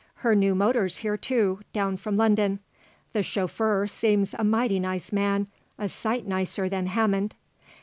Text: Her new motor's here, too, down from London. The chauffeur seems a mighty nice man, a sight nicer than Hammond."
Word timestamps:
Her 0.25 0.33
new 0.33 0.55
motor's 0.55 0.97
here, 0.97 1.15
too, 1.15 1.61
down 1.73 1.95
from 1.95 2.17
London. 2.17 2.57
The 3.13 3.21
chauffeur 3.21 3.85
seems 3.85 4.33
a 4.33 4.43
mighty 4.43 4.79
nice 4.79 5.11
man, 5.11 5.47
a 5.77 5.87
sight 5.87 6.25
nicer 6.25 6.67
than 6.67 6.87
Hammond." 6.87 7.35